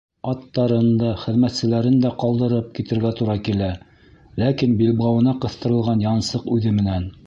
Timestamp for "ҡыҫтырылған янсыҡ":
5.45-6.55